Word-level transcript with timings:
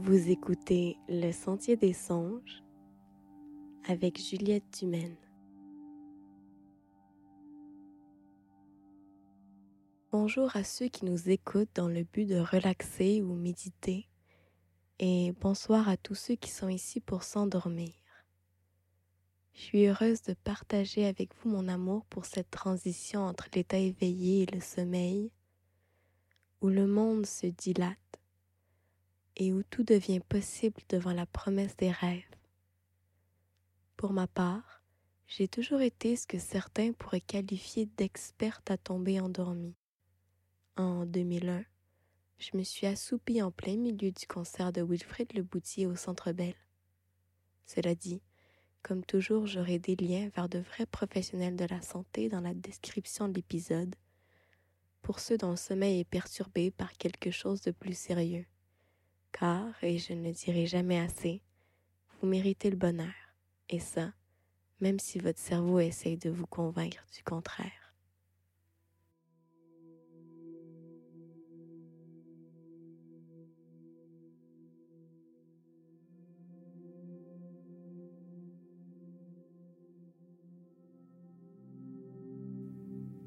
Vous 0.00 0.30
écoutez 0.30 0.96
Le 1.08 1.32
Sentier 1.32 1.76
des 1.76 1.92
Songes 1.92 2.62
avec 3.88 4.16
Juliette 4.20 4.78
Dumaine. 4.78 5.16
Bonjour 10.12 10.54
à 10.54 10.62
ceux 10.62 10.86
qui 10.86 11.04
nous 11.04 11.28
écoutent 11.28 11.74
dans 11.74 11.88
le 11.88 12.04
but 12.04 12.26
de 12.26 12.38
relaxer 12.38 13.22
ou 13.22 13.34
méditer 13.34 14.08
et 15.00 15.32
bonsoir 15.40 15.88
à 15.88 15.96
tous 15.96 16.14
ceux 16.14 16.36
qui 16.36 16.52
sont 16.52 16.68
ici 16.68 17.00
pour 17.00 17.24
s'endormir. 17.24 17.92
Je 19.52 19.60
suis 19.62 19.86
heureuse 19.88 20.22
de 20.22 20.34
partager 20.44 21.06
avec 21.06 21.30
vous 21.42 21.50
mon 21.50 21.66
amour 21.66 22.04
pour 22.04 22.24
cette 22.24 22.52
transition 22.52 23.22
entre 23.22 23.48
l'état 23.52 23.78
éveillé 23.78 24.44
et 24.44 24.54
le 24.54 24.60
sommeil, 24.60 25.32
où 26.60 26.68
le 26.68 26.86
monde 26.86 27.26
se 27.26 27.48
dilate 27.48 28.17
et 29.38 29.52
où 29.52 29.62
tout 29.62 29.84
devient 29.84 30.20
possible 30.20 30.82
devant 30.88 31.12
la 31.12 31.26
promesse 31.26 31.76
des 31.76 31.92
rêves. 31.92 32.24
Pour 33.96 34.12
ma 34.12 34.26
part, 34.26 34.82
j'ai 35.26 35.48
toujours 35.48 35.80
été 35.80 36.16
ce 36.16 36.26
que 36.26 36.38
certains 36.38 36.92
pourraient 36.92 37.20
qualifier 37.20 37.86
d'experte 37.96 38.70
à 38.70 38.76
tomber 38.76 39.20
endormie. 39.20 39.76
En 40.76 41.06
2001, 41.06 41.64
je 42.38 42.56
me 42.56 42.62
suis 42.62 42.86
assoupie 42.86 43.42
en 43.42 43.50
plein 43.50 43.76
milieu 43.76 44.10
du 44.10 44.26
concert 44.26 44.72
de 44.72 44.82
Wilfrid 44.82 45.32
Leboutier 45.34 45.86
au 45.86 45.96
Centre 45.96 46.32
Bell. 46.32 46.54
Cela 47.66 47.94
dit, 47.94 48.22
comme 48.82 49.04
toujours, 49.04 49.46
j'aurai 49.46 49.78
des 49.78 49.96
liens 49.96 50.30
vers 50.34 50.48
de 50.48 50.60
vrais 50.60 50.86
professionnels 50.86 51.56
de 51.56 51.64
la 51.64 51.82
santé 51.82 52.28
dans 52.28 52.40
la 52.40 52.54
description 52.54 53.28
de 53.28 53.34
l'épisode, 53.34 53.94
pour 55.02 55.20
ceux 55.20 55.36
dont 55.36 55.50
le 55.50 55.56
sommeil 55.56 56.00
est 56.00 56.04
perturbé 56.04 56.70
par 56.70 56.92
quelque 56.94 57.30
chose 57.30 57.60
de 57.60 57.70
plus 57.70 57.96
sérieux 57.96 58.46
car, 59.38 59.72
et 59.82 59.98
je 59.98 60.14
ne 60.14 60.32
dirai 60.32 60.66
jamais 60.66 60.98
assez, 60.98 61.42
vous 62.20 62.28
méritez 62.28 62.70
le 62.70 62.76
bonheur, 62.76 63.14
et 63.68 63.78
ça, 63.78 64.12
même 64.80 64.98
si 64.98 65.18
votre 65.18 65.38
cerveau 65.38 65.78
essaye 65.78 66.16
de 66.16 66.30
vous 66.30 66.46
convaincre 66.46 67.04
du 67.14 67.22
contraire. 67.22 67.72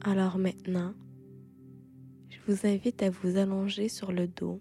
Alors 0.03 0.39
maintenant, 0.39 0.93
je 2.29 2.39
vous 2.47 2.65
invite 2.65 3.03
à 3.03 3.11
vous 3.11 3.37
allonger 3.37 3.87
sur 3.87 4.11
le 4.11 4.27
dos 4.27 4.59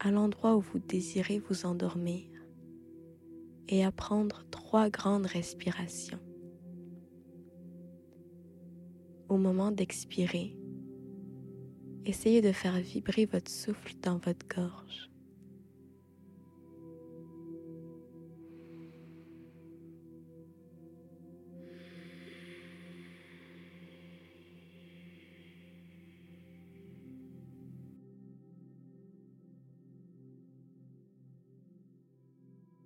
à 0.00 0.10
l'endroit 0.10 0.56
où 0.56 0.60
vous 0.60 0.78
désirez 0.78 1.38
vous 1.38 1.66
endormir 1.66 2.24
et 3.68 3.84
à 3.84 3.92
prendre 3.92 4.44
trois 4.50 4.88
grandes 4.88 5.26
respirations. 5.26 6.20
Au 9.28 9.36
moment 9.36 9.70
d'expirer, 9.70 10.56
essayez 12.06 12.40
de 12.40 12.52
faire 12.52 12.78
vibrer 12.80 13.26
votre 13.26 13.50
souffle 13.50 13.94
dans 14.02 14.18
votre 14.18 14.46
gorge. 14.48 15.10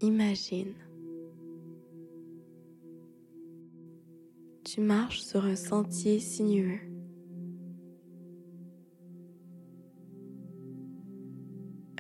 Imagine. 0.03 0.75
Tu 4.65 4.81
marches 4.81 5.21
sur 5.21 5.45
un 5.45 5.55
sentier 5.55 6.19
sinueux. 6.19 6.81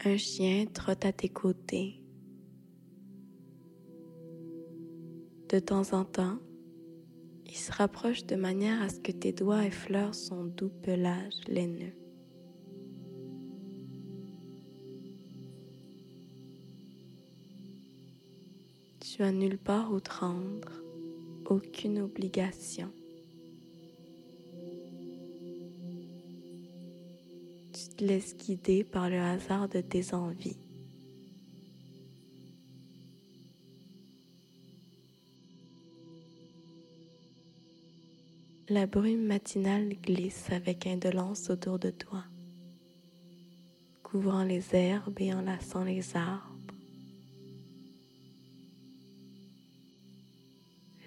Un 0.04 0.16
chien 0.16 0.66
trotte 0.66 1.04
à 1.04 1.12
tes 1.12 1.28
côtés. 1.28 2.02
De 5.48 5.60
temps 5.60 5.92
en 5.92 6.04
temps, 6.04 6.38
il 7.46 7.54
se 7.56 7.70
rapproche 7.70 8.26
de 8.26 8.34
manière 8.34 8.82
à 8.82 8.88
ce 8.88 8.98
que 8.98 9.12
tes 9.12 9.32
doigts 9.32 9.64
effleurent 9.64 10.16
son 10.16 10.42
doux 10.42 10.72
pelage 10.82 11.34
laineux. 11.46 12.01
Tu 19.22 19.33
nulle 19.33 19.59
part 19.59 19.93
où 19.93 20.00
te 20.00 20.10
rendre, 20.10 20.83
aucune 21.44 22.00
obligation. 22.00 22.91
Tu 27.72 27.97
te 27.97 28.05
laisses 28.05 28.37
guider 28.37 28.82
par 28.82 29.09
le 29.09 29.21
hasard 29.21 29.69
de 29.69 29.81
tes 29.81 30.12
envies. 30.12 30.56
La 38.69 38.87
brume 38.87 39.25
matinale 39.25 39.94
glisse 40.03 40.50
avec 40.50 40.88
indolence 40.88 41.49
autour 41.49 41.78
de 41.78 41.91
toi, 41.91 42.25
couvrant 44.03 44.43
les 44.43 44.75
herbes 44.75 45.21
et 45.21 45.32
enlaçant 45.32 45.84
les 45.84 46.16
arbres. 46.16 46.51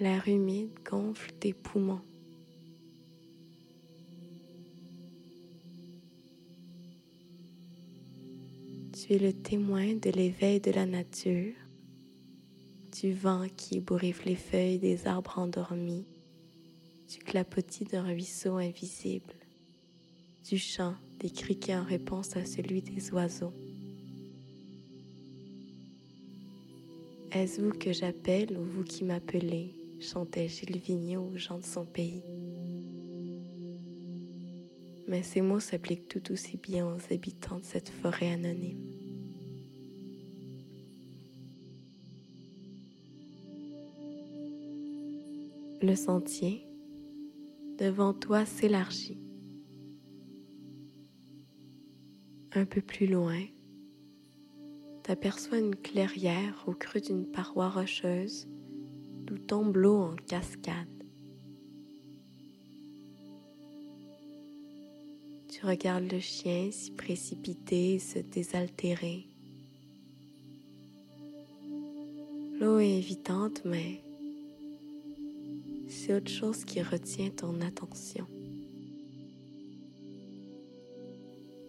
L'air 0.06 0.28
humide 0.28 0.70
gonfle 0.88 1.32
tes 1.40 1.52
poumons. 1.52 2.00
Tu 8.94 9.14
es 9.14 9.18
le 9.18 9.34
témoin 9.34 9.96
de 9.96 10.12
l'éveil 10.12 10.60
de 10.60 10.70
la 10.70 10.86
nature, 10.86 11.56
du 13.02 13.14
vent 13.14 13.48
qui 13.58 13.78
ébouriffe 13.78 14.26
les 14.26 14.36
feuilles 14.36 14.78
des 14.78 15.08
arbres 15.08 15.40
endormis, 15.40 16.06
du 17.10 17.18
clapotis 17.18 17.86
d'un 17.86 18.04
ruisseau 18.04 18.58
invisible, 18.58 19.34
du 20.48 20.60
chant 20.60 20.94
des 21.20 21.32
criquets 21.32 21.78
en 21.78 21.84
réponse 21.84 22.38
à 22.38 22.46
celui 22.46 22.84
des 22.84 23.12
oiseaux. 23.12 23.54
Est-ce 27.32 27.60
vous 27.60 27.72
que 27.72 27.92
j'appelle 27.92 28.56
ou 28.56 28.64
vous 28.64 28.84
qui 28.84 29.04
m'appelez? 29.04 29.85
Chantait 30.00 30.48
Gilles 30.48 30.78
Vigneault 30.80 31.32
aux 31.34 31.38
gens 31.38 31.58
de 31.58 31.66
son 31.66 31.86
pays. 31.86 32.24
Mais 35.08 35.24
ces 35.24 35.42
mots 35.42 35.60
s'appliquent 35.60 36.08
tout 36.08 36.32
aussi 36.32 36.58
bien 36.58 36.88
aux 36.88 37.14
habitants 37.14 37.60
de 37.60 37.66
cette 37.66 37.90
forêt 37.90 38.32
anonyme. 38.32 38.82
Le 45.82 45.96
sentier 45.96 46.66
devant 47.78 48.14
toi 48.14 48.46
s'élargit. 48.46 49.20
Un 52.54 52.66
peu 52.66 52.82
plus 52.82 53.06
loin, 53.06 53.42
t'aperçois 55.04 55.60
une 55.60 55.76
clairière 55.76 56.64
au 56.68 56.72
creux 56.72 57.02
d'une 57.02 57.26
paroi 57.26 57.70
rocheuse 57.70 58.48
d'où 59.26 59.38
tombe 59.38 59.76
l'eau 59.78 59.98
en 59.98 60.16
cascade. 60.28 60.88
Tu 65.50 65.66
regardes 65.66 66.12
le 66.12 66.20
chien 66.20 66.70
s'y 66.72 66.92
précipiter 66.92 67.96
et 67.96 68.00
se 68.00 68.20
désaltérer. 68.20 69.26
L'eau 72.60 72.80
est 72.80 72.98
évitante, 72.98 73.62
mais 73.66 74.02
c'est 75.88 76.14
autre 76.14 76.32
chose 76.32 76.66
qui 76.66 76.82
retient 76.82 77.30
ton 77.30 77.62
attention. 77.62 78.28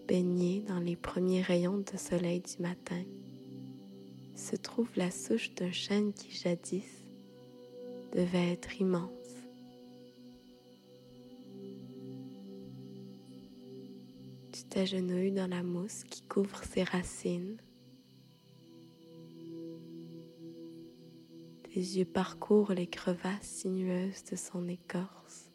Baigné 0.07 0.63
dans 0.69 0.79
les 0.79 0.97
premiers 0.97 1.43
rayons 1.43 1.79
de 1.79 1.97
soleil 1.97 2.41
du 2.41 2.63
matin, 2.63 3.03
se 4.35 4.57
trouve 4.57 4.89
la 4.97 5.11
souche 5.11 5.55
d'un 5.55 5.73
chêne 5.73 6.13
qui 6.13 6.31
jadis 6.31 7.06
devait 8.17 8.53
être 8.53 8.81
immense. 8.81 9.11
Tu 14.53 14.63
t'agenouilles 14.71 15.33
dans 15.33 15.47
la 15.47 15.63
mousse 15.63 16.03
qui 16.05 16.23
couvre 16.23 16.65
ses 16.65 16.83
racines. 16.83 17.59
Tes 21.65 21.81
yeux 21.81 22.07
parcourent 22.07 22.73
les 22.73 22.87
crevasses 22.87 23.43
sinueuses 23.43 24.25
de 24.31 24.37
son 24.37 24.67
écorce. 24.67 25.51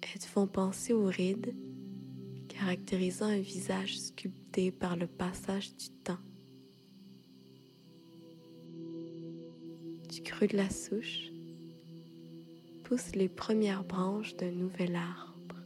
Elles 0.00 0.20
te 0.20 0.26
font 0.26 0.46
penser 0.46 0.92
aux 0.92 1.06
rides, 1.06 1.56
caractérisant 2.46 3.26
un 3.26 3.40
visage 3.40 3.98
sculpté 3.98 4.70
par 4.70 4.96
le 4.96 5.08
passage 5.08 5.74
du 5.74 5.88
temps. 6.04 6.18
Creux 10.32 10.46
de 10.46 10.56
la 10.56 10.70
souche 10.70 11.30
poussent 12.84 13.14
les 13.14 13.28
premières 13.28 13.84
branches 13.84 14.34
d'un 14.36 14.50
nouvel 14.50 14.96
arbre. 14.96 15.56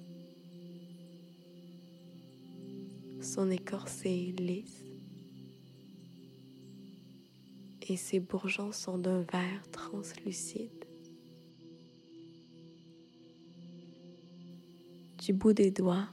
Son 3.22 3.48
écorce 3.50 4.04
est 4.04 4.38
lisse 4.40 4.84
et 7.88 7.96
ses 7.96 8.18
bourgeons 8.18 8.72
sont 8.72 8.98
d'un 8.98 9.22
vert 9.22 9.62
translucide. 9.70 10.84
Du 15.24 15.32
bout 15.32 15.52
des 15.52 15.70
doigts, 15.70 16.08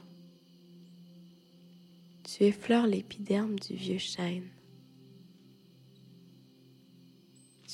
tu 2.22 2.44
effleures 2.44 2.86
l'épiderme 2.86 3.58
du 3.58 3.74
vieux 3.74 3.98
chêne. 3.98 4.48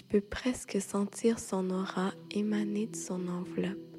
Tu 0.01 0.07
peux 0.07 0.23
presque 0.23 0.81
sentir 0.81 1.39
son 1.39 1.69
aura 1.69 2.15
émaner 2.31 2.87
de 2.87 2.97
son 2.97 3.29
enveloppe. 3.29 3.99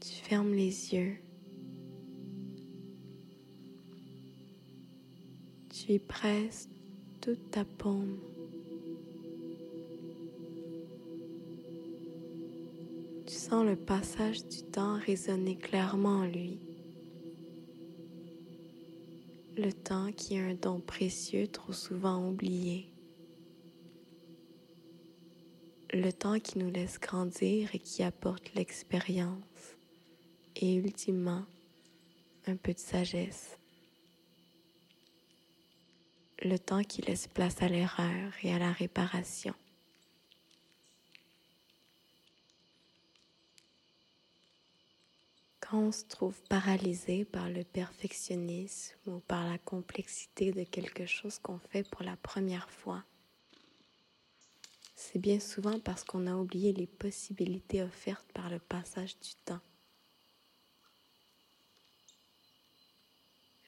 Tu 0.00 0.14
fermes 0.24 0.54
les 0.54 0.94
yeux. 0.94 1.18
Tu 5.68 5.92
y 5.92 5.98
presses 5.98 6.70
toute 7.20 7.50
ta 7.50 7.66
paume. 7.66 8.18
Tu 13.26 13.34
sens 13.34 13.66
le 13.66 13.76
passage 13.76 14.46
du 14.46 14.62
temps 14.62 14.98
résonner 14.98 15.56
clairement 15.56 16.20
en 16.20 16.24
lui. 16.24 16.69
Le 19.62 19.74
temps 19.74 20.10
qui 20.10 20.36
est 20.36 20.40
un 20.40 20.54
don 20.54 20.80
précieux 20.80 21.46
trop 21.46 21.74
souvent 21.74 22.26
oublié. 22.26 22.88
Le 25.92 26.10
temps 26.12 26.40
qui 26.40 26.58
nous 26.58 26.70
laisse 26.70 26.98
grandir 26.98 27.68
et 27.74 27.78
qui 27.78 28.02
apporte 28.02 28.54
l'expérience 28.54 29.76
et 30.56 30.76
ultimement 30.76 31.44
un 32.46 32.56
peu 32.56 32.72
de 32.72 32.78
sagesse. 32.78 33.58
Le 36.42 36.58
temps 36.58 36.82
qui 36.82 37.02
laisse 37.02 37.28
place 37.28 37.60
à 37.60 37.68
l'erreur 37.68 38.32
et 38.42 38.54
à 38.54 38.58
la 38.58 38.72
réparation. 38.72 39.54
On 45.72 45.92
se 45.92 46.04
trouve 46.04 46.40
paralysé 46.48 47.24
par 47.24 47.48
le 47.48 47.62
perfectionnisme 47.62 48.96
ou 49.06 49.20
par 49.20 49.48
la 49.48 49.56
complexité 49.58 50.50
de 50.50 50.64
quelque 50.64 51.06
chose 51.06 51.38
qu'on 51.38 51.58
fait 51.58 51.88
pour 51.88 52.02
la 52.02 52.16
première 52.16 52.68
fois, 52.70 53.04
c'est 55.02 55.18
bien 55.18 55.40
souvent 55.40 55.80
parce 55.80 56.04
qu'on 56.04 56.26
a 56.26 56.34
oublié 56.34 56.72
les 56.72 56.86
possibilités 56.86 57.82
offertes 57.82 58.30
par 58.32 58.50
le 58.50 58.58
passage 58.58 59.18
du 59.20 59.34
temps. 59.44 59.60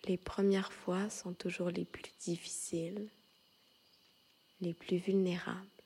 Les 0.05 0.19
premières 0.19 0.73
fois 0.73 1.09
sont 1.09 1.33
toujours 1.33 1.71
les 1.71 1.85
plus 1.85 2.13
difficiles, 2.21 3.09
les 4.61 4.75
plus 4.75 4.99
vulnérables. 4.99 5.82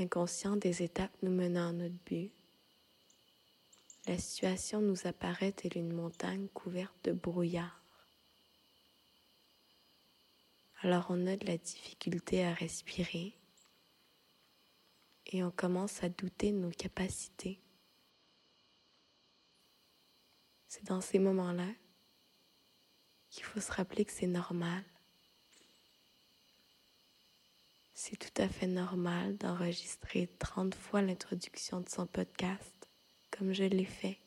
Inconscient 0.00 0.56
des 0.56 0.82
étapes 0.82 1.16
nous 1.22 1.32
menant 1.32 1.68
à 1.68 1.72
notre 1.72 1.98
but. 2.06 2.32
La 4.06 4.18
situation 4.18 4.80
nous 4.80 5.06
apparaît 5.06 5.52
telle 5.52 5.76
une 5.76 5.92
montagne 5.92 6.48
couverte 6.48 6.94
de 7.04 7.12
brouillard. 7.12 7.82
Alors 10.82 11.06
on 11.08 11.26
a 11.26 11.36
de 11.36 11.46
la 11.46 11.58
difficulté 11.58 12.44
à 12.44 12.52
respirer 12.52 13.34
et 15.26 15.42
on 15.42 15.50
commence 15.50 16.04
à 16.04 16.08
douter 16.08 16.52
de 16.52 16.58
nos 16.58 16.70
capacités. 16.70 17.58
C'est 20.68 20.84
dans 20.84 21.00
ces 21.00 21.18
moments-là 21.18 21.68
qu'il 23.30 23.44
faut 23.44 23.60
se 23.60 23.72
rappeler 23.72 24.04
que 24.04 24.12
c'est 24.12 24.26
normal 24.26 24.84
c'est 27.98 28.18
tout 28.18 28.42
à 28.42 28.46
fait 28.46 28.66
normal 28.66 29.38
d'enregistrer 29.38 30.28
30 30.38 30.74
fois 30.74 31.00
l'introduction 31.00 31.80
de 31.80 31.88
son 31.88 32.06
podcast, 32.06 32.86
comme 33.30 33.54
je 33.54 33.64
l'ai 33.64 33.86
fait, 33.86 34.18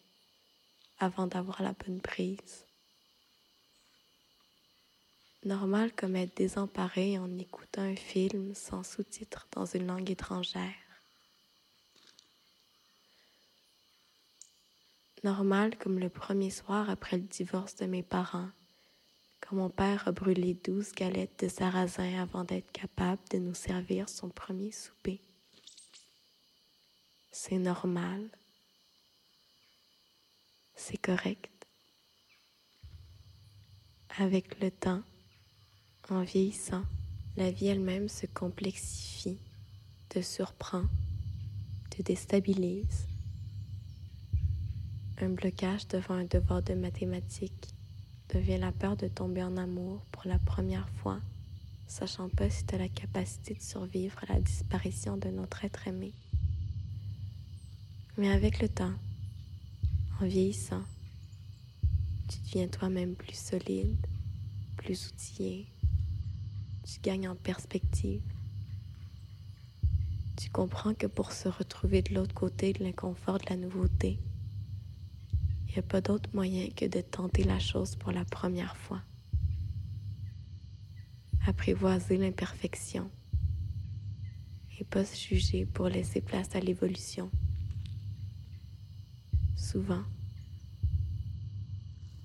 avant 0.98 1.28
d'avoir 1.28 1.62
la 1.62 1.74
bonne 1.74 2.02
prise. 2.02 2.66
Normal 5.46 5.94
comme 5.94 6.16
être 6.16 6.36
désemparé 6.36 7.20
en 7.20 7.38
écoutant 7.38 7.84
un 7.84 7.96
film 7.96 8.56
sans 8.56 8.82
sous-titres 8.82 9.48
dans 9.52 9.68
une 9.68 9.86
langue 9.86 10.10
étrangère. 10.10 10.74
Normal 15.24 15.78
comme 15.78 16.00
le 16.00 16.10
premier 16.10 16.50
soir 16.50 16.90
après 16.90 17.18
le 17.18 17.24
divorce 17.24 17.76
de 17.76 17.86
mes 17.86 18.04
parents 18.04 18.50
mon 19.52 19.70
père 19.70 20.08
a 20.08 20.12
brûlé 20.12 20.54
douze 20.54 20.92
galettes 20.92 21.44
de 21.44 21.48
sarrasin 21.48 22.22
avant 22.22 22.44
d'être 22.44 22.72
capable 22.72 23.22
de 23.32 23.40
nous 23.40 23.56
servir 23.56 24.08
son 24.08 24.30
premier 24.30 24.72
souper. 24.72 25.22
C'est 27.32 27.58
normal. 27.58 28.30
C'est 30.76 30.98
correct. 30.98 31.50
Avec 34.18 34.60
le 34.62 34.70
temps, 34.70 35.02
en 36.10 36.24
vieillissant, 36.24 36.84
la 37.36 37.50
vie 37.52 37.68
elle-même 37.68 38.10
se 38.10 38.28
complexifie, 38.28 39.40
te 40.10 40.22
surprend, 40.22 40.84
te 41.90 42.02
déstabilise. 42.04 43.08
Un 45.18 45.30
blocage 45.30 45.88
devant 45.88 46.16
un 46.16 46.26
devoir 46.26 46.62
de 46.62 46.74
mathématiques 46.74 47.74
devient 48.34 48.58
la 48.60 48.72
peur 48.72 48.96
de 48.96 49.08
tomber 49.08 49.44
en 49.44 49.58
amour 49.58 50.02
pour 50.12 50.24
la 50.26 50.40
première 50.40 50.90
fois, 50.90 51.20
sachant 51.88 52.30
pas 52.30 52.50
si 52.50 52.66
tu 52.66 52.76
as 52.76 52.78
la 52.78 52.90
capacité 52.90 53.56
de 53.56 53.62
survivre 53.62 54.18
à 54.28 54.34
la 54.34 54.40
disparition 54.40 55.18
de 55.18 55.30
notre 55.30 55.66
être 55.66 55.88
aimé. 55.88 56.14
Mais 58.18 58.32
avec 58.32 58.62
le 58.62 58.70
temps, 58.70 58.94
en 60.22 60.28
vieillissant, 60.28 60.84
tu 62.28 62.38
deviens 62.46 62.68
toi-même 62.68 63.16
plus 63.16 63.36
solide, 63.36 64.06
plus 64.78 65.08
outillé, 65.08 65.68
tu 66.84 67.00
gagnes 67.02 67.30
en 67.30 67.36
perspective. 67.36 68.22
Tu 70.38 70.50
comprends 70.50 70.94
que 70.94 71.08
pour 71.08 71.32
se 71.32 71.50
retrouver 71.50 72.02
de 72.02 72.14
l'autre 72.14 72.34
côté 72.34 72.74
de 72.74 72.84
l'inconfort 72.84 73.40
de 73.40 73.46
la 73.50 73.58
nouveauté, 73.58 74.20
il 75.70 75.74
n'y 75.74 75.80
a 75.80 75.84
pas 75.84 76.02
d'autre 76.02 76.30
moyen 76.34 76.68
que 76.76 76.86
de 76.86 77.00
tenter 77.00 77.44
la 77.44 77.60
chose 77.60 77.96
pour 77.96 78.12
la 78.12 78.26
première 78.26 78.76
fois. 78.76 79.04
Apprivoiser 81.46 82.18
l'imperfection 82.18 83.12
et 84.80 84.84
pas 84.84 85.06
se 85.06 85.16
juger 85.16 85.68
pour 85.68 85.88
laisser 85.88 86.22
place 86.22 86.56
à 86.56 86.60
l'évolution. 86.60 87.30
Souvent, 89.56 90.04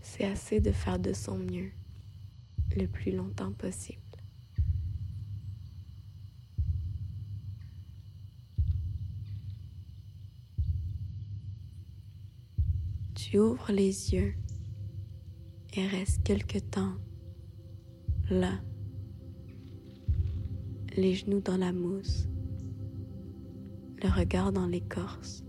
c'est 0.01 0.25
assez 0.25 0.61
de 0.61 0.73
faire 0.73 0.99
de 0.99 1.13
son 1.13 1.37
mieux 1.37 1.73
le 2.77 2.87
plus 2.87 3.13
longtemps 3.13 3.53
possible. 3.53 4.04
Tu 13.35 13.41
ouvres 13.41 13.73
les 13.73 14.15
yeux 14.15 14.33
et 15.77 15.85
restes 15.89 16.23
quelque 16.23 16.61
temps 16.61 16.95
là, 18.31 18.61
les 20.97 21.15
genoux 21.15 21.41
dans 21.41 21.57
la 21.57 21.73
mousse, 21.73 22.29
le 24.01 24.09
regard 24.09 24.53
dans 24.53 24.69
l'écorce. 24.69 25.43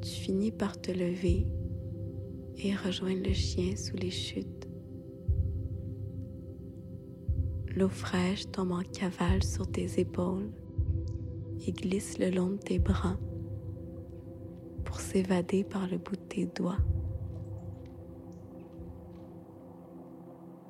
Tu 0.00 0.08
finis 0.08 0.50
par 0.50 0.80
te 0.80 0.92
lever 0.92 1.46
et 2.56 2.74
rejoindre 2.74 3.22
le 3.22 3.34
chien 3.34 3.76
sous 3.76 3.96
les 3.96 4.10
chutes. 4.10 4.66
L'eau 7.76 7.88
fraîche 7.88 8.48
tombe 8.52 8.70
en 8.70 8.82
cavale 8.82 9.42
sur 9.42 9.66
tes 9.66 9.98
épaules 9.98 10.48
et 11.66 11.72
glisse 11.72 12.18
le 12.18 12.30
long 12.30 12.50
de 12.50 12.56
tes 12.56 12.78
bras 12.78 13.16
pour 14.84 15.00
s'évader 15.00 15.64
par 15.64 15.88
le 15.88 15.98
bout 15.98 16.14
de 16.14 16.22
tes 16.22 16.46
doigts. 16.46 16.78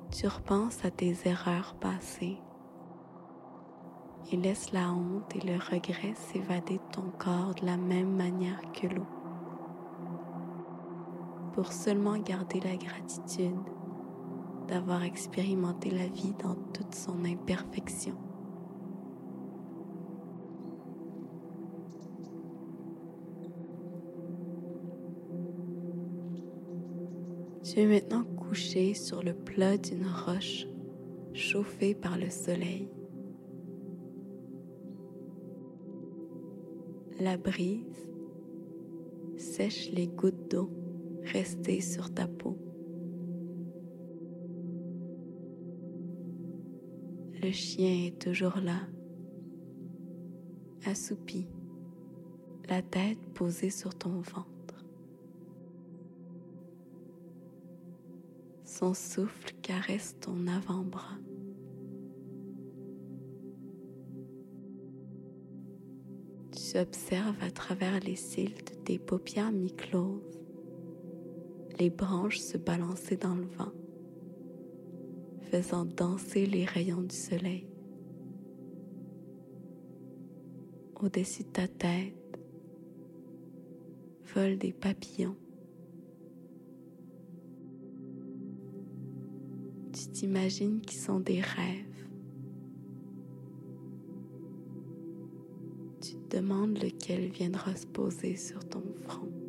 Tu 0.09 0.25
repenses 0.27 0.83
à 0.83 0.89
tes 0.89 1.15
erreurs 1.25 1.75
passées 1.79 2.37
et 4.31 4.37
laisse 4.37 4.71
la 4.71 4.91
honte 4.91 5.35
et 5.35 5.45
le 5.45 5.57
regret 5.57 6.15
s'évader 6.15 6.79
de 6.79 6.91
ton 6.91 7.11
corps 7.19 7.53
de 7.53 7.67
la 7.67 7.77
même 7.77 8.15
manière 8.15 8.61
que 8.73 8.87
l'eau 8.87 9.05
pour 11.53 11.71
seulement 11.71 12.17
garder 12.17 12.59
la 12.61 12.75
gratitude 12.75 13.74
d'avoir 14.65 15.03
expérimenté 15.03 15.89
la 15.89 16.07
vie 16.07 16.33
dans 16.41 16.55
toute 16.73 16.95
son 16.95 17.23
imperfection. 17.25 18.15
Tu 27.63 27.79
es 27.81 27.87
maintenant 27.87 28.23
couché 28.23 28.93
sur 28.93 29.21
le 29.23 29.33
plat 29.33 29.77
d'une 29.77 30.05
roche 30.05 30.67
chauffée 31.33 31.93
par 31.93 32.17
le 32.17 32.29
soleil. 32.29 32.89
La 37.19 37.37
brise 37.37 38.09
sèche 39.37 39.91
les 39.91 40.07
gouttes 40.07 40.51
d'eau 40.51 40.69
restées 41.23 41.81
sur 41.81 42.13
ta 42.13 42.27
peau. 42.27 42.57
Le 47.45 47.51
chien 47.51 48.07
est 48.07 48.19
toujours 48.19 48.57
là, 48.57 48.79
assoupi, 50.83 51.45
la 52.67 52.81
tête 52.81 53.19
posée 53.35 53.69
sur 53.69 53.93
ton 53.93 54.19
ventre. 54.21 54.83
Son 58.63 58.95
souffle 58.95 59.53
caresse 59.61 60.17
ton 60.19 60.47
avant-bras. 60.47 61.19
Tu 66.51 66.79
observes 66.79 67.43
à 67.43 67.51
travers 67.51 67.99
les 67.99 68.15
cils 68.15 68.55
de 68.55 68.73
tes 68.85 68.97
paupières 68.97 69.51
mi-closes 69.51 70.35
les 71.79 71.89
branches 71.89 72.39
se 72.39 72.57
balancer 72.57 73.17
dans 73.17 73.35
le 73.35 73.45
vent, 73.45 73.71
faisant 75.61 75.85
danser 75.85 76.45
les 76.45 76.65
rayons 76.65 77.01
du 77.01 77.15
soleil. 77.15 77.65
Au-dessus 81.01 81.43
de 81.43 81.49
ta 81.49 81.67
tête 81.67 82.13
volent 84.33 84.57
des 84.57 84.73
papillons. 84.73 85.37
Tu 89.93 90.07
t'imagines 90.11 90.81
qu'ils 90.81 90.99
sont 90.99 91.21
des 91.21 91.39
rêves. 91.39 92.09
Tu 96.01 96.15
te 96.15 96.35
demandes 96.35 96.77
lequel 96.83 97.29
viendra 97.29 97.73
se 97.77 97.87
poser 97.87 98.35
sur 98.35 98.59
ton 98.67 98.83
front. 99.03 99.44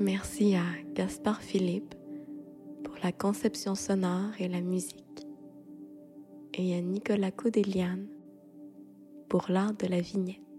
Merci 0.00 0.54
à 0.54 0.64
Gaspard 0.94 1.42
Philippe 1.42 1.94
pour 2.84 2.94
la 3.04 3.12
conception 3.12 3.74
sonore 3.74 4.30
et 4.38 4.48
la 4.48 4.62
musique 4.62 5.26
et 6.54 6.74
à 6.74 6.80
Nicolas 6.80 7.30
Codelian 7.30 7.98
pour 9.28 9.50
l'art 9.50 9.74
de 9.74 9.86
la 9.86 10.00
vignette. 10.00 10.49